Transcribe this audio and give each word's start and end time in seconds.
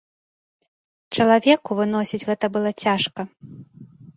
Чалавеку 1.17 1.77
выносіць 1.81 2.23
гэта 2.31 2.45
было 2.57 2.69
цяжка. 2.87 3.21